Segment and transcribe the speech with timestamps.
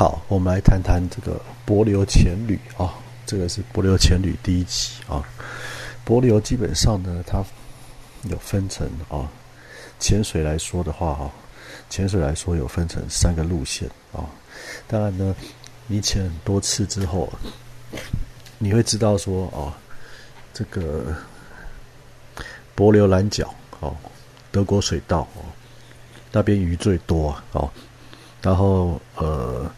[0.00, 2.94] 好，我们来谈谈这个柏流潜旅啊，
[3.26, 5.22] 这个是柏流潜旅第一集啊。
[6.06, 7.44] 柏流基本上呢，它
[8.22, 9.28] 有分成啊，
[9.98, 11.30] 潜水来说的话哈，
[11.90, 14.24] 潜水来说有分成三个路线啊。
[14.88, 15.36] 当然呢，
[15.86, 17.30] 你潜很多次之后，
[18.56, 19.76] 你会知道说啊，
[20.54, 21.14] 这个
[22.74, 23.94] 柏流蓝角哦，
[24.50, 25.44] 德国水道哦，
[26.32, 27.70] 那边鱼最多哦。
[28.42, 29.70] 然后呃，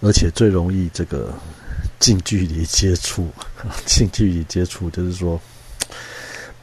[0.00, 1.32] 而且最容易这个
[2.00, 3.30] 近距离接触，
[3.86, 5.40] 近距离接触就是说，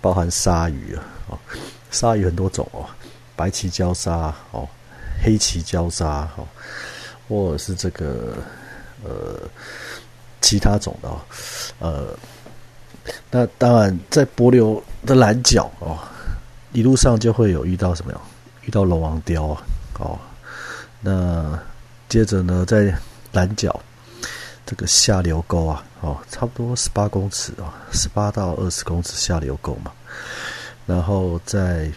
[0.02, 1.40] 包含鲨鱼啊，哦，
[1.92, 2.86] 鲨鱼很多种哦，
[3.36, 4.68] 白鳍礁鲨哦，
[5.24, 6.46] 黑鳍礁鲨哦，
[7.30, 8.36] 或者是这个
[9.04, 9.40] 呃
[10.42, 11.22] 其他种的哦，
[11.80, 12.18] 呃，
[13.32, 15.98] 那当然在柏流的蓝角哦，
[16.74, 18.20] 一路上就会有遇到什么呀？
[18.64, 19.64] 遇到龙王雕啊，
[20.00, 20.20] 哦。
[21.06, 21.60] 那
[22.08, 22.96] 接着呢，在
[23.34, 23.78] 蓝角
[24.66, 29.92] 这个下流沟啊，哦，差不多十八公尺啊，十八到二十公尺下流沟嘛。
[30.86, 31.92] 然后在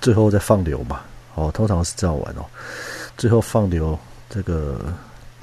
[0.00, 1.02] 最后再放流嘛，
[1.34, 2.46] 哦，通常是这样玩哦。
[3.18, 3.98] 最后放流
[4.30, 4.80] 这个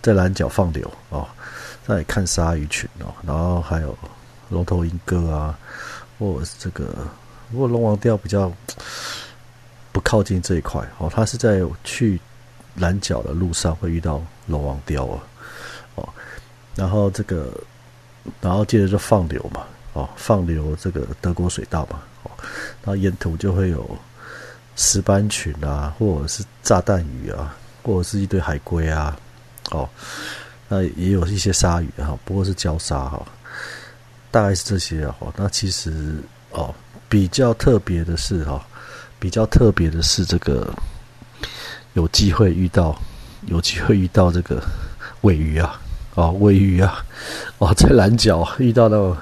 [0.01, 1.27] 在蓝角放流哦，
[1.85, 3.95] 再看鲨鱼群哦，然后还有
[4.49, 5.55] 龙头鹰哥啊，
[6.17, 6.85] 或者是这个
[7.51, 8.51] 如果龙王钓比较
[9.91, 12.19] 不靠近这一块哦，它是在去。
[12.75, 15.19] 蓝角的路上会遇到龙王雕啊，
[15.95, 16.09] 哦，
[16.75, 17.53] 然后这个，
[18.39, 19.63] 然后接着就放流嘛，
[19.93, 22.31] 哦，放流这个德国水道嘛，哦，
[22.81, 23.97] 然后沿途就会有
[24.77, 29.19] 石斑群啊，或者是炸弹鱼啊，或者是一堆海龟啊，
[29.71, 29.87] 哦，
[30.69, 33.25] 那也有一些鲨鱼哈，不过是礁鲨哈，
[34.31, 36.15] 大概是这些啊，那其实
[36.51, 36.73] 哦，
[37.09, 38.65] 比较特别的是哈，
[39.19, 40.73] 比较特别的是这个。
[41.93, 42.99] 有机会遇到，
[43.47, 44.61] 有机会遇到这个
[45.21, 45.79] 尾鱼啊，
[46.15, 47.05] 哦，尾鱼啊，
[47.57, 49.17] 哦，在蓝角遇到那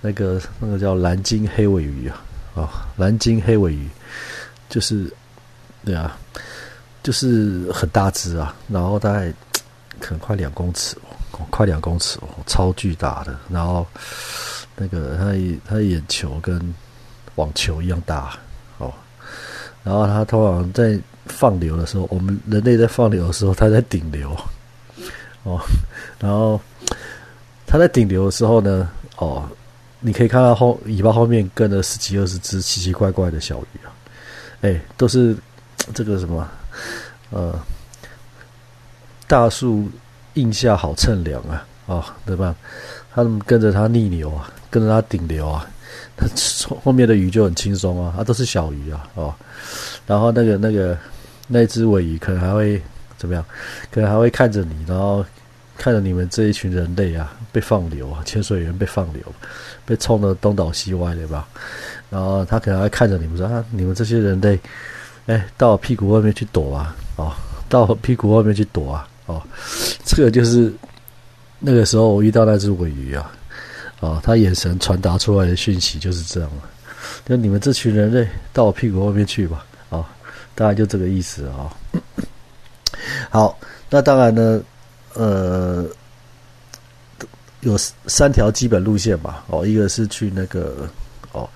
[0.00, 2.22] 那个那个叫蓝鲸黑尾鱼啊，
[2.54, 3.88] 哦，蓝鲸黑尾鱼，
[4.68, 5.12] 就是
[5.84, 6.16] 对啊，
[7.02, 9.32] 就是很大只啊，然后大概
[10.00, 10.96] 可能快两公尺
[11.32, 13.86] 哦，快两公尺哦，超巨大的，然后
[14.76, 15.34] 那个它
[15.68, 16.74] 它眼球跟
[17.34, 18.36] 网球一样大，
[19.86, 21.00] 然后它通常在。
[21.28, 24.30] 放流的时候，我们人类在放流的时候，它在顶流，
[25.42, 25.60] 哦，
[26.20, 26.60] 然后
[27.66, 29.42] 它在顶流的时候呢，哦，
[29.98, 33.90] 你可以看到后尾巴后面跟了十几二十只奇奇怪怪的小鱼啊，
[34.60, 35.36] 哎，都是
[35.92, 36.48] 这个什么，
[37.30, 37.58] 呃，
[39.26, 39.90] 大树
[40.34, 42.54] 印下好乘凉啊，哦，对吧？
[43.14, 45.66] 他们跟着它逆流啊，跟着它顶流啊，
[46.16, 46.26] 它
[46.84, 49.34] 后面的鱼就很轻松啊，它都是小鱼啊，哦，
[50.06, 50.96] 然后那个那个。
[51.48, 52.82] 那只尾鱼可能还会
[53.16, 53.44] 怎么样？
[53.92, 55.24] 可能还会看着你，然后
[55.78, 59.22] 看着你们这一群人类啊被放流啊，潜水员被放流，
[59.84, 61.46] 被冲得东倒西歪，对吧？
[62.10, 64.58] 然后他可能还看着你们说：“啊，你们这些人类，
[65.26, 66.96] 哎，到我屁股外面去躲啊！
[67.14, 67.32] 哦，
[67.68, 69.08] 到我屁股外面去躲啊！
[69.26, 69.40] 哦，
[70.04, 70.72] 这个就是
[71.58, 73.32] 那个时候我遇到那只尾鱼啊，
[74.00, 76.62] 哦，他眼神传达出来的讯息就是这样了，
[77.24, 79.64] 就你们这群人类到我屁股外面去吧！
[79.90, 80.04] 啊。”
[80.56, 81.68] 大概就这个意思啊。
[83.28, 83.58] 好，
[83.90, 84.58] 那当然呢，
[85.12, 85.84] 呃，
[87.60, 89.44] 有三条基本路线嘛。
[89.48, 90.88] 哦，一个是去那个
[91.32, 91.46] 哦，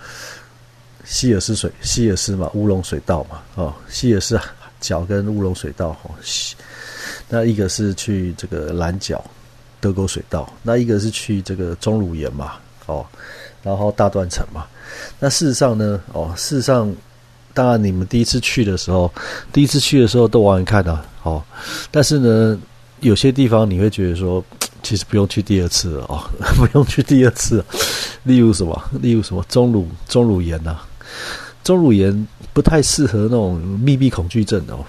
[1.06, 3.40] 希尔斯水，希尔斯嘛，乌龙水道嘛。
[3.54, 4.38] 哦，希尔斯
[4.80, 5.96] 角跟乌龙水道。
[6.02, 6.10] 哦，
[7.26, 9.24] 那一个是去这个蓝角
[9.80, 12.52] 德沟水道，那一个是去这个钟乳岩嘛。
[12.86, 13.06] 哦，
[13.62, 14.66] 然后大断层嘛。
[15.18, 16.94] 那事实上呢，哦，事实上。
[17.52, 19.12] 当然，你们第一次去的时候，
[19.52, 21.42] 第一次去的时候都玩看的，哦。
[21.90, 22.56] 但是呢，
[23.00, 24.42] 有些地方你会觉得说，
[24.84, 26.22] 其实不用去第二次了哦，
[26.56, 27.62] 不用去第二次。
[28.22, 28.80] 例如什么？
[29.02, 29.44] 例如什么？
[29.48, 30.78] 钟乳钟乳岩呐，
[31.64, 34.86] 钟乳岩不太适合那种密闭恐惧症哦，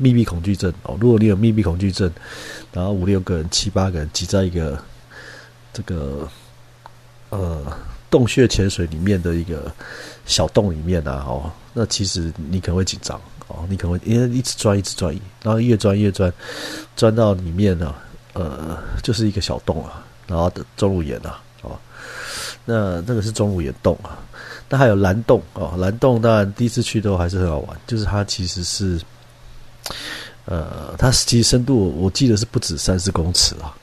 [0.00, 0.96] 密闭恐惧症哦。
[1.00, 2.10] 如果你有密闭恐惧症，
[2.72, 4.82] 然后五六个人、七八个人挤在一个
[5.72, 6.26] 这个
[7.28, 7.72] 呃
[8.10, 9.70] 洞穴潜水里面的一个
[10.24, 11.52] 小洞里面啊，哦。
[11.72, 16.32] 那其实你可能会紧张哦，你可能会因为一直钻一直钻，然后越钻越钻，
[16.96, 17.94] 钻到里面呢，
[18.32, 21.78] 呃，就是一个小洞啊，然后的钟乳岩啊，哦，
[22.64, 24.18] 那那个是钟乳岩洞啊，
[24.68, 29.00] 那还有蓝洞哦，蓝洞当然第一次去都还是很好玩，就是它其实是，
[30.46, 33.74] 呃，它其实深度我记得是不止三十公尺啊，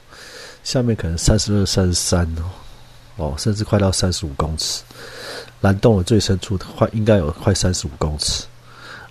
[0.64, 2.44] 下面可能三十二、三十三哦，
[3.16, 4.84] 哦，甚至快到三十五公尺。
[5.62, 8.44] 蓝洞的最深处快应该有快三十五公尺，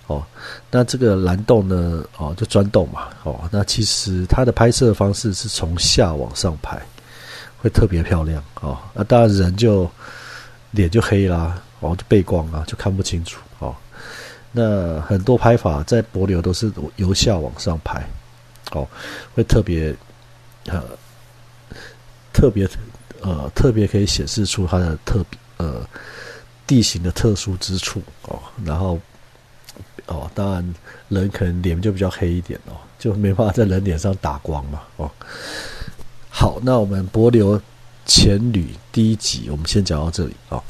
[0.07, 0.23] 哦，
[0.71, 6.81] 那这个蓝洞呢，哦，就钻洞嘛，哦，那其实它的拍摄方式是从下往上拍，
[7.57, 8.77] 会特别漂亮哦。
[8.93, 9.89] 那当然人就
[10.71, 13.39] 脸就黑啦，哦，就背光啊，就看不清楚。
[14.57, 18.03] 那很多拍法在柏流都是由下往上拍，
[18.71, 18.87] 哦，
[19.35, 19.95] 会特别
[20.65, 20.83] 呃
[22.33, 22.67] 特别
[23.21, 25.23] 呃特别可以显示出它的特
[25.57, 25.87] 呃
[26.65, 28.99] 地形的特殊之处哦，然后。
[30.07, 30.73] 哦，当然，
[31.09, 34.81] 人可能脸就比较黑一点哦，就没办法在人脸上打光嘛。
[34.95, 35.11] 哦，
[36.29, 37.61] 好，那我们柏流
[38.05, 40.63] 前旅第一集，我们先讲到这里啊。